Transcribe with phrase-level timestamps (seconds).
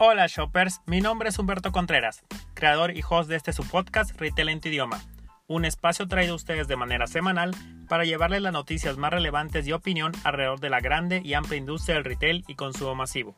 [0.00, 2.22] Hola shoppers, mi nombre es Humberto Contreras,
[2.54, 5.00] creador y host de este su podcast Retail en tu idioma,
[5.48, 7.50] un espacio traído a ustedes de manera semanal
[7.88, 11.96] para llevarles las noticias más relevantes y opinión alrededor de la grande y amplia industria
[11.96, 13.36] del retail y consumo masivo.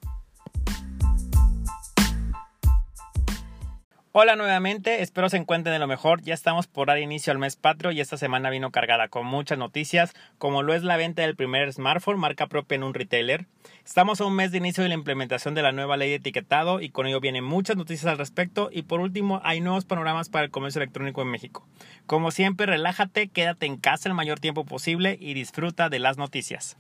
[4.12, 6.20] Hola nuevamente, espero se encuentren de lo mejor.
[6.22, 9.56] Ya estamos por dar inicio al mes patrio y esta semana vino cargada con muchas
[9.56, 13.46] noticias, como lo es la venta del primer smartphone marca propia en un retailer.
[13.84, 16.80] Estamos a un mes de inicio de la implementación de la nueva ley de etiquetado
[16.80, 18.68] y con ello vienen muchas noticias al respecto.
[18.72, 21.64] Y por último, hay nuevos panoramas para el comercio electrónico en México.
[22.06, 26.76] Como siempre, relájate, quédate en casa el mayor tiempo posible y disfruta de las noticias.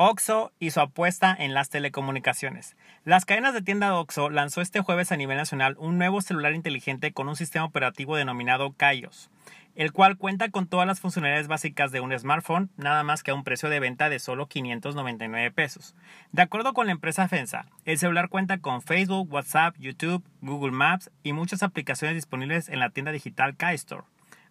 [0.00, 2.76] OXO y su apuesta en las telecomunicaciones.
[3.04, 7.12] Las cadenas de tienda OXO lanzó este jueves a nivel nacional un nuevo celular inteligente
[7.12, 9.28] con un sistema operativo denominado Kaios,
[9.74, 13.34] el cual cuenta con todas las funcionalidades básicas de un smartphone, nada más que a
[13.34, 15.96] un precio de venta de solo 599 pesos.
[16.30, 21.10] De acuerdo con la empresa FENSA, el celular cuenta con Facebook, WhatsApp, YouTube, Google Maps
[21.24, 24.04] y muchas aplicaciones disponibles en la tienda digital KaiStore.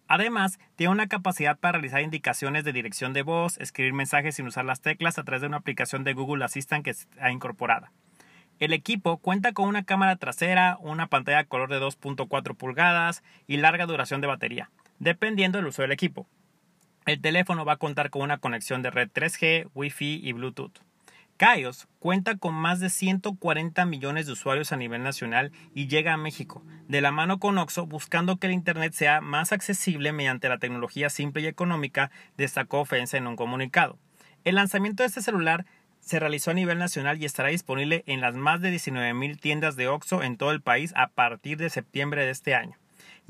[0.08, 4.64] Además, tiene una capacidad para realizar indicaciones de dirección de voz, escribir mensajes sin usar
[4.64, 7.92] las teclas a través de una aplicación de Google Assistant que está incorporada.
[8.58, 13.86] El equipo cuenta con una cámara trasera, una pantalla color de 2.4 pulgadas y larga
[13.86, 16.26] duración de batería, dependiendo del uso del equipo.
[17.04, 20.87] El teléfono va a contar con una conexión de red 3G, Wi-Fi y Bluetooth.
[21.38, 26.16] Kaios cuenta con más de 140 millones de usuarios a nivel nacional y llega a
[26.16, 30.58] México, de la mano con Oxo, buscando que el Internet sea más accesible mediante la
[30.58, 34.00] tecnología simple y económica, destacó Fensa en un comunicado.
[34.42, 35.64] El lanzamiento de este celular
[36.00, 39.86] se realizó a nivel nacional y estará disponible en las más de 19.000 tiendas de
[39.86, 42.76] Oxo en todo el país a partir de septiembre de este año.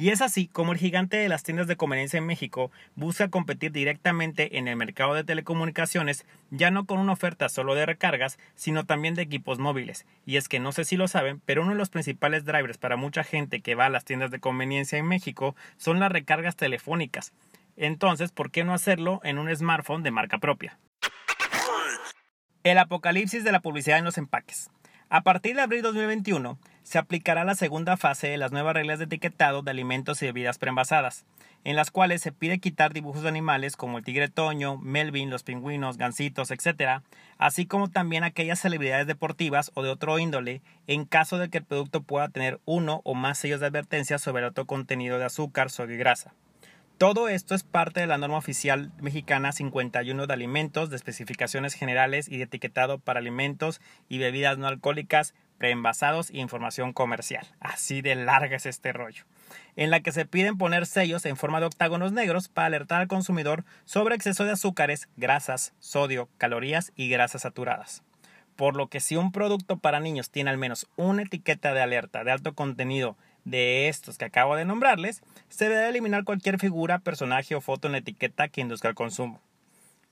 [0.01, 3.73] Y es así como el gigante de las tiendas de conveniencia en México busca competir
[3.73, 8.87] directamente en el mercado de telecomunicaciones, ya no con una oferta solo de recargas, sino
[8.87, 10.07] también de equipos móviles.
[10.25, 12.95] Y es que no sé si lo saben, pero uno de los principales drivers para
[12.95, 17.33] mucha gente que va a las tiendas de conveniencia en México son las recargas telefónicas.
[17.77, 20.79] Entonces, ¿por qué no hacerlo en un smartphone de marca propia?
[22.63, 24.71] El apocalipsis de la publicidad en los empaques.
[25.11, 26.57] A partir de abril 2021,
[26.89, 30.57] se aplicará la segunda fase de las nuevas reglas de etiquetado de alimentos y bebidas
[30.57, 31.27] preenvasadas,
[31.65, 35.43] en las cuales se pide quitar dibujos de animales como el tigre toño, Melvin, los
[35.43, 37.03] pingüinos, gansitos, etc.,
[37.37, 41.65] así como también aquellas celebridades deportivas o de otro índole, en caso de que el
[41.65, 45.69] producto pueda tener uno o más sellos de advertencia sobre el otro contenido de azúcar,
[45.69, 46.33] sodio y grasa.
[46.97, 52.29] Todo esto es parte de la norma oficial mexicana 51 de alimentos, de especificaciones generales
[52.29, 57.47] y de etiquetado para alimentos y bebidas no alcohólicas, preenvasados e información comercial.
[57.61, 59.25] Así de larga es este rollo.
[59.77, 63.09] En la que se piden poner sellos en forma de octágonos negros para alertar al
[63.09, 68.03] consumidor sobre exceso de azúcares, grasas, sodio, calorías y grasas saturadas.
[68.57, 72.25] Por lo que si un producto para niños tiene al menos una etiqueta de alerta
[72.25, 77.55] de alto contenido de estos que acabo de nombrarles, se debe eliminar cualquier figura, personaje
[77.55, 79.41] o foto en la etiqueta que induzca al consumo.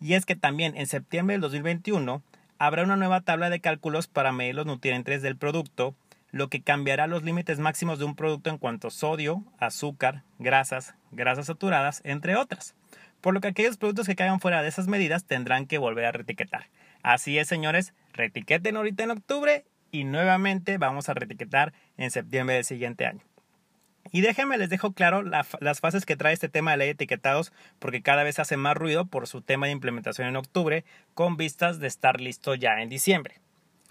[0.00, 2.22] Y es que también en septiembre del 2021
[2.58, 5.94] habrá una nueva tabla de cálculos para medir los nutrientes del producto,
[6.30, 10.94] lo que cambiará los límites máximos de un producto en cuanto a sodio, azúcar, grasas,
[11.10, 12.74] grasas saturadas, entre otras.
[13.20, 16.12] Por lo que aquellos productos que caigan fuera de esas medidas tendrán que volver a
[16.12, 16.68] retiquetar.
[17.02, 22.64] Así es, señores, retiqueten ahorita en octubre y nuevamente vamos a retiquetar en septiembre del
[22.64, 23.22] siguiente año.
[24.12, 27.52] Y déjenme les dejo claro las fases que trae este tema de ley de etiquetados
[27.78, 30.84] porque cada vez hace más ruido por su tema de implementación en octubre
[31.14, 33.40] con vistas de estar listo ya en diciembre.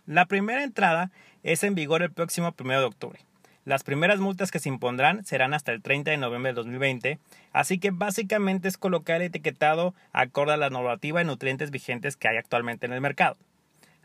[0.06, 1.12] La primera entrada
[1.44, 3.20] es en vigor el próximo 1 de octubre.
[3.66, 7.20] Las primeras multas que se impondrán serán hasta el 30 de noviembre de 2020,
[7.52, 12.28] así que básicamente es colocar el etiquetado acorde a la normativa de nutrientes vigentes que
[12.28, 13.38] hay actualmente en el mercado.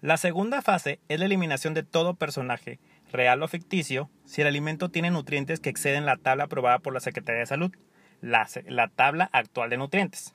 [0.00, 2.78] La segunda fase es la eliminación de todo personaje,
[3.12, 7.00] real o ficticio, si el alimento tiene nutrientes que exceden la tabla aprobada por la
[7.00, 7.72] Secretaría de Salud,
[8.20, 8.46] la,
[8.94, 10.34] tabla actual de nutrientes.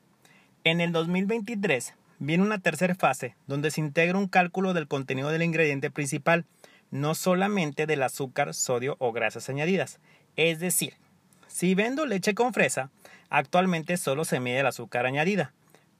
[0.63, 5.43] En el 2023 viene una tercera fase donde se integra un cálculo del contenido del
[5.43, 6.45] ingrediente principal,
[6.91, 9.99] no solamente del azúcar, sodio o grasas añadidas.
[10.35, 10.93] Es decir,
[11.47, 12.89] si vendo leche con fresa,
[13.29, 15.53] actualmente solo se mide el azúcar añadida,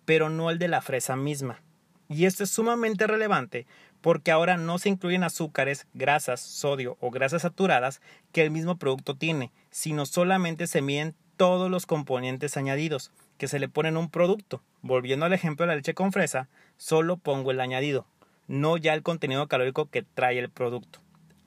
[0.06, 1.62] pero no el de la fresa misma.
[2.08, 3.66] Y esto es sumamente relevante
[4.06, 9.16] porque ahora no se incluyen azúcares, grasas, sodio o grasas saturadas que el mismo producto
[9.16, 14.12] tiene, sino solamente se miden todos los componentes añadidos que se le ponen a un
[14.12, 14.62] producto.
[14.84, 18.06] Volviendo al ejemplo de la leche con fresa, solo pongo el añadido,
[18.48, 21.00] no ya el contenido calórico que trae el producto.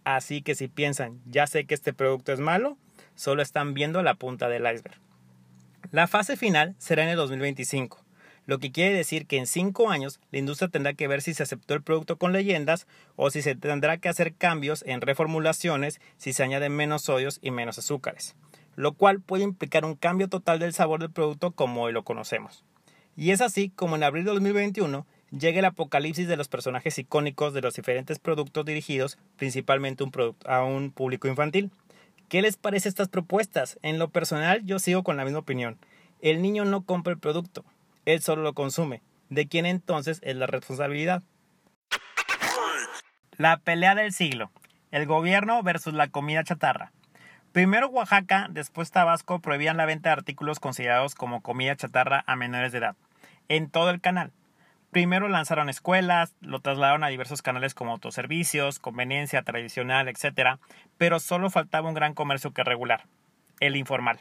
[0.03, 2.77] Así que si piensan, ya sé que este producto es malo,
[3.15, 4.99] solo están viendo la punta del iceberg.
[5.93, 8.08] La fase final será en el 2025
[8.49, 11.43] lo que quiere decir que en cinco años la industria tendrá que ver si se
[11.43, 16.33] aceptó el producto con leyendas o si se tendrá que hacer cambios en reformulaciones si
[16.33, 18.37] se añaden menos sodios y menos azúcares,
[18.75, 22.65] lo cual puede implicar un cambio total del sabor del producto como hoy lo conocemos.
[23.19, 27.53] Y es así como en abril de 2021 llega el apocalipsis de los personajes icónicos
[27.53, 30.07] de los diferentes productos dirigidos principalmente
[30.47, 31.71] a un público infantil.
[32.31, 33.79] ¿Qué les parece estas propuestas?
[33.83, 35.77] En lo personal yo sigo con la misma opinión.
[36.23, 37.63] El niño no compra el producto,
[38.09, 39.03] él solo lo consume.
[39.29, 41.23] ¿De quién entonces es la responsabilidad?
[43.37, 44.51] La pelea del siglo.
[44.91, 46.93] El gobierno versus la comida chatarra.
[47.53, 52.73] Primero Oaxaca, después Tabasco prohibían la venta de artículos considerados como comida chatarra a menores
[52.73, 52.97] de edad,
[53.49, 54.33] en todo el canal.
[54.91, 60.59] Primero lanzaron escuelas, lo trasladaron a diversos canales como autoservicios, conveniencia tradicional, etc.,
[60.97, 63.05] pero solo faltaba un gran comercio que regular,
[63.61, 64.21] el informal.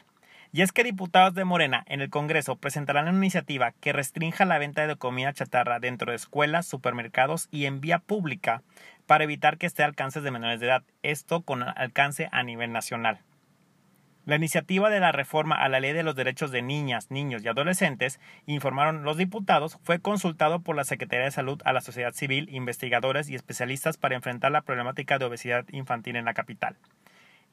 [0.50, 4.58] Y es que diputados de Morena en el Congreso presentarán una iniciativa que restrinja la
[4.58, 8.62] venta de comida chatarra dentro de escuelas, supermercados y en vía pública
[9.06, 12.72] para evitar que esté a alcances de menores de edad, esto con alcance a nivel
[12.72, 13.20] nacional.
[14.24, 17.48] La iniciativa de la reforma a la Ley de los Derechos de Niñas, Niños y
[17.48, 22.46] Adolescentes, informaron los diputados, fue consultado por la Secretaría de Salud a la sociedad civil,
[22.52, 26.76] investigadores y especialistas para enfrentar la problemática de obesidad infantil en la capital.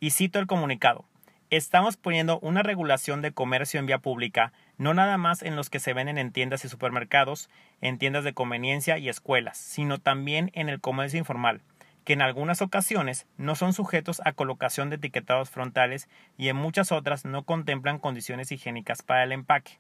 [0.02, 1.06] Y cito el comunicado.
[1.52, 5.80] Estamos poniendo una regulación de comercio en vía pública, no nada más en los que
[5.80, 7.52] se venden en tiendas y supermercados,
[7.82, 11.62] en tiendas de conveniencia y escuelas, sino también en el comercio informal,
[12.04, 16.92] que en algunas ocasiones no son sujetos a colocación de etiquetados frontales y en muchas
[16.92, 19.78] otras no contemplan condiciones higiénicas para el empaque.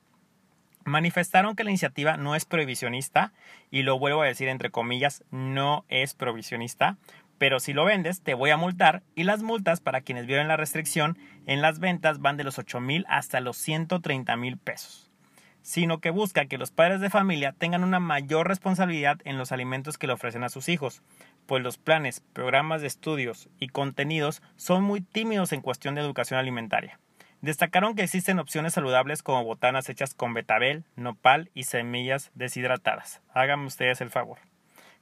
[0.83, 3.33] Manifestaron que la iniciativa no es prohibicionista,
[3.71, 6.97] y lo vuelvo a decir entre comillas, no es prohibicionista,
[7.37, 10.57] pero si lo vendes te voy a multar y las multas para quienes violen la
[10.57, 15.11] restricción en las ventas van de los 8 mil hasta los 130 mil pesos,
[15.61, 19.97] sino que busca que los padres de familia tengan una mayor responsabilidad en los alimentos
[19.97, 21.01] que le ofrecen a sus hijos,
[21.45, 26.39] pues los planes, programas de estudios y contenidos son muy tímidos en cuestión de educación
[26.39, 26.99] alimentaria.
[27.41, 33.21] Destacaron que existen opciones saludables como botanas hechas con betabel, nopal y semillas deshidratadas.
[33.33, 34.39] Háganme ustedes el favor.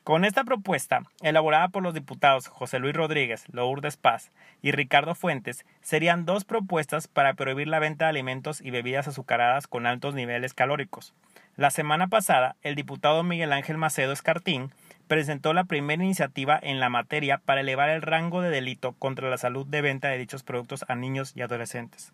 [0.04, 5.66] Con esta propuesta, elaborada por los diputados José Luis Rodríguez, Lourdes Paz y Ricardo Fuentes,
[5.82, 10.54] serían dos propuestas para prohibir la venta de alimentos y bebidas azucaradas con altos niveles
[10.54, 11.14] calóricos.
[11.56, 14.72] La semana pasada, el diputado Miguel Ángel Macedo Escartín
[15.08, 19.38] presentó la primera iniciativa en la materia para elevar el rango de delito contra la
[19.38, 22.12] salud de venta de dichos productos a niños y adolescentes.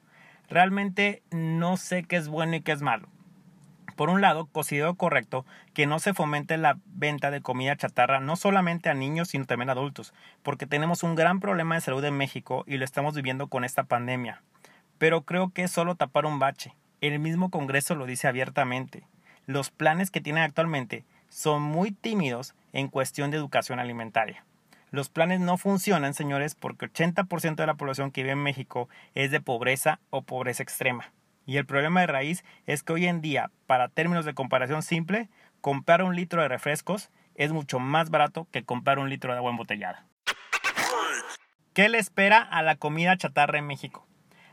[0.48, 3.08] Realmente no sé qué es bueno y qué es malo.
[4.00, 8.38] Por un lado, considero correcto que no se fomente la venta de comida chatarra no
[8.38, 12.16] solamente a niños, sino también a adultos, porque tenemos un gran problema de salud en
[12.16, 14.42] México y lo estamos viviendo con esta pandemia.
[15.00, 16.74] Pero creo que es solo tapar un bache.
[17.02, 19.04] El mismo Congreso lo dice abiertamente.
[19.48, 24.46] Los planes que tienen actualmente son muy tímidos en cuestión de educación alimentaria.
[24.92, 29.30] Los planes no funcionan, señores, porque 80% de la población que vive en México es
[29.30, 31.12] de pobreza o pobreza extrema.
[31.50, 35.30] Y el problema de raíz es que hoy en día, para términos de comparación simple,
[35.62, 39.50] comprar un litro de refrescos es mucho más barato que comprar un litro de agua
[39.50, 40.06] embotellada.
[41.74, 44.06] ¿Qué le espera a la comida chatarra en México?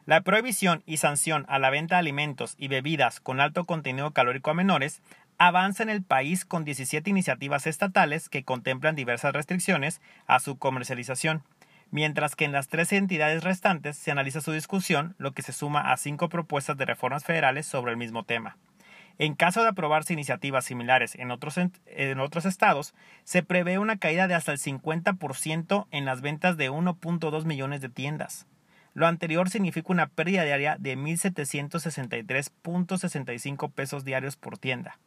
[0.06, 4.50] La prohibición y sanción a la venta de alimentos y bebidas con alto contenido calórico
[4.50, 5.02] a menores
[5.36, 11.42] avanza en el país con 17 iniciativas estatales que contemplan diversas restricciones a su comercialización
[11.90, 15.92] mientras que en las tres entidades restantes se analiza su discusión, lo que se suma
[15.92, 18.56] a cinco propuestas de reformas federales sobre el mismo tema.
[19.18, 22.92] En caso de aprobarse iniciativas similares en otros, en otros estados,
[23.24, 27.88] se prevé una caída de hasta el 50% en las ventas de 1.2 millones de
[27.88, 28.46] tiendas.
[28.92, 34.98] Lo anterior significa una pérdida diaria de 1.763.65 pesos diarios por tienda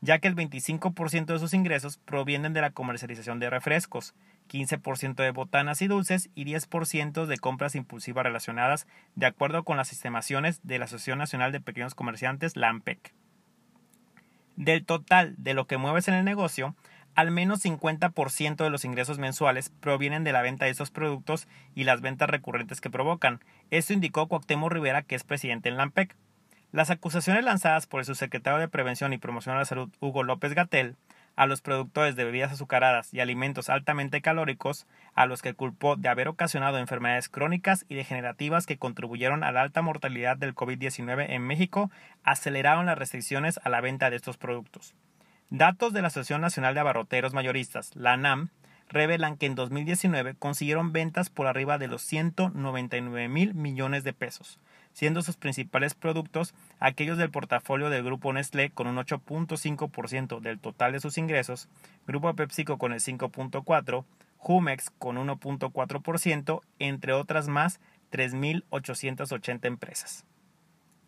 [0.00, 4.14] ya que el 25% de sus ingresos provienen de la comercialización de refrescos,
[4.48, 9.92] 15% de botanas y dulces y 10% de compras impulsivas relacionadas, de acuerdo con las
[9.92, 12.78] estimaciones de la Asociación Nacional de Pequeños Comerciantes, la.
[14.56, 16.74] Del total de lo que mueves en el negocio,
[17.14, 21.84] al menos 50% de los ingresos mensuales provienen de la venta de estos productos y
[21.84, 23.40] las ventas recurrentes que provocan.
[23.70, 26.14] Esto indicó Cuauhtémoc Rivera, que es presidente en la AMPEC.
[26.70, 30.54] Las acusaciones lanzadas por el subsecretario de Prevención y Promoción de la Salud, Hugo López
[30.54, 30.96] Gatel,
[31.38, 36.08] a los productores de bebidas azucaradas y alimentos altamente calóricos, a los que culpó de
[36.08, 41.46] haber ocasionado enfermedades crónicas y degenerativas que contribuyeron a la alta mortalidad del COVID-19 en
[41.46, 41.92] México,
[42.24, 44.96] aceleraron las restricciones a la venta de estos productos.
[45.48, 48.48] Datos de la Asociación Nacional de Abarroteros Mayoristas, la ANAM,
[48.88, 54.58] revelan que en 2019 consiguieron ventas por arriba de los 199 mil millones de pesos,
[54.98, 60.90] siendo sus principales productos aquellos del portafolio del grupo Nestlé con un 8.5% del total
[60.90, 61.68] de sus ingresos,
[62.08, 64.04] Grupo PepsiCo con el 5.4%,
[64.38, 67.78] Jumex con 1.4%, entre otras más
[68.10, 70.24] 3.880 empresas.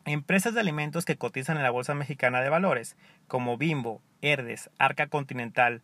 [0.05, 5.09] Empresas de alimentos que cotizan en la Bolsa Mexicana de Valores, como Bimbo, Herdes, Arca
[5.09, 5.83] Continental,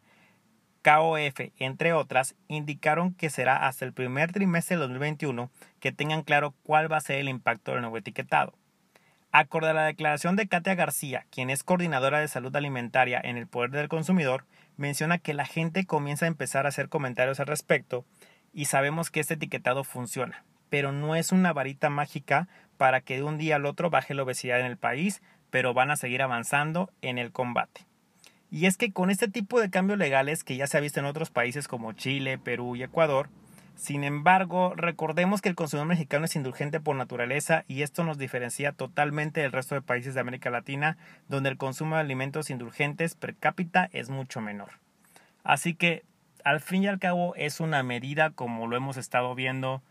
[0.87, 5.50] KOF, entre otras, indicaron que será hasta el primer trimestre del 2021
[5.81, 8.55] que tengan claro cuál va a ser el impacto del nuevo etiquetado.
[9.33, 13.49] Acorde a la declaración de Katia García, quien es coordinadora de salud alimentaria en el
[13.49, 14.45] Poder del Consumidor,
[14.76, 18.05] menciona que la gente comienza a empezar a hacer comentarios al respecto
[18.52, 23.25] y sabemos que este etiquetado funciona, pero no es una varita mágica para que de
[23.25, 26.93] un día al otro baje la obesidad en el país, pero van a seguir avanzando
[27.02, 27.87] en el combate.
[28.50, 31.07] Y es que con este tipo de cambios legales que ya se ha visto en
[31.07, 33.29] otros países como Chile, Perú y Ecuador,
[33.76, 38.73] sin embargo, recordemos que el consumidor mexicano es indulgente por naturaleza y esto nos diferencia
[38.73, 40.97] totalmente del resto de países de América Latina,
[41.29, 44.71] donde el consumo de alimentos indulgentes per cápita es mucho menor.
[45.45, 46.05] Así que,
[46.43, 49.83] al fin y al cabo, es una medida, como lo hemos estado viendo,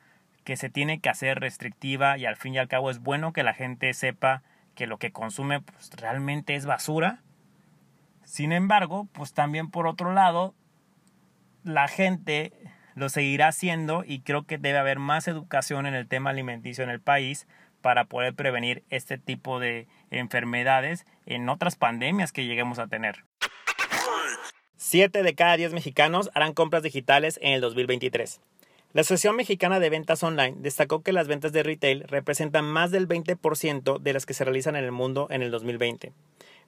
[0.44, 3.44] que se tiene que hacer restrictiva y al fin y al cabo es bueno que
[3.44, 4.42] la gente sepa
[4.74, 7.22] que lo que consume pues, realmente es basura.
[8.26, 10.54] Sin embargo, pues también por otro lado,
[11.64, 12.52] la gente
[12.96, 16.90] lo seguirá haciendo y creo que debe haber más educación en el tema alimenticio en
[16.90, 17.48] el país
[17.82, 23.26] para poder prevenir este tipo de enfermedades en otras pandemias que lleguemos a tener.
[24.78, 28.42] 7 de cada 10 mexicanos harán compras digitales en el 2023.
[28.94, 33.08] La Asociación Mexicana de Ventas Online destacó que las ventas de retail representan más del
[33.08, 36.14] 20% de las que se realizan en el mundo en el 2020,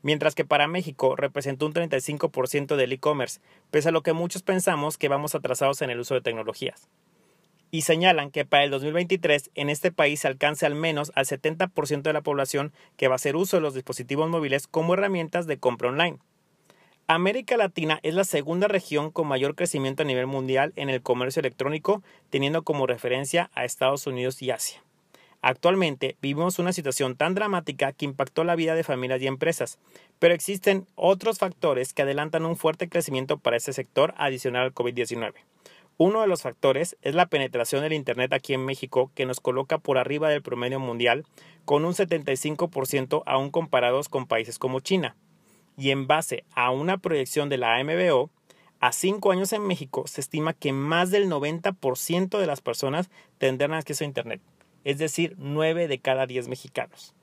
[0.01, 3.39] mientras que para México representó un 35% del e-commerce,
[3.71, 6.89] pese a lo que muchos pensamos que vamos atrasados en el uso de tecnologías.
[7.69, 12.01] Y señalan que para el 2023 en este país se alcance al menos al 70%
[12.01, 15.57] de la población que va a hacer uso de los dispositivos móviles como herramientas de
[15.57, 16.19] compra online.
[17.09, 21.39] América Latina es la segunda región con mayor crecimiento a nivel mundial en el comercio
[21.39, 24.83] electrónico, teniendo como referencia a Estados Unidos y Asia.
[25.47, 29.79] Actualmente vivimos una situación tan dramática que impactó la vida de familias y empresas,
[30.19, 35.35] pero existen otros factores que adelantan un fuerte crecimiento para este sector adicional al COVID-19.
[35.95, 39.77] Uno de los factores es la penetración del Internet aquí en México, que nos coloca
[39.77, 41.23] por arriba del promedio mundial,
[41.63, 45.15] con un 75% aún comparados con países como China
[45.77, 48.29] y en base a una proyección de la AMBO,
[48.81, 53.71] a cinco años en México se estima que más del 90% de las personas tendrán
[53.71, 54.41] acceso a Internet,
[54.87, 57.13] es decir, 9 de cada 10 mexicanos.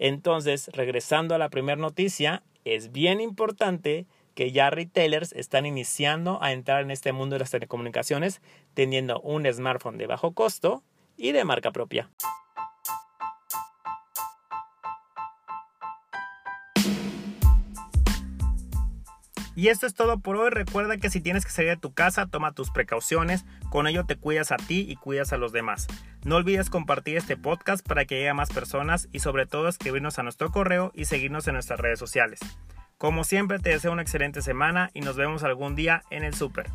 [0.00, 6.50] Entonces, regresando a la primera noticia, es bien importante que ya retailers están iniciando a
[6.50, 8.42] entrar en este mundo de las telecomunicaciones
[8.74, 10.82] teniendo un smartphone de bajo costo
[11.16, 12.10] y de marca propia.
[19.54, 20.50] Y esto es todo por hoy.
[20.50, 23.44] Recuerda que si tienes que salir de tu casa, toma tus precauciones.
[23.70, 25.86] Con ello te cuidas a ti y cuidas a los demás.
[26.24, 30.20] No olvides compartir este podcast para que llegue a más personas y sobre todo escribirnos
[30.20, 32.38] a nuestro correo y seguirnos en nuestras redes sociales.
[32.96, 36.66] Como siempre te deseo una excelente semana y nos vemos algún día en el super.